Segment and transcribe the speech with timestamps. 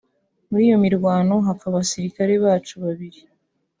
[0.49, 3.19] muri iyo mirwano hapfa abasirikare bacu babiri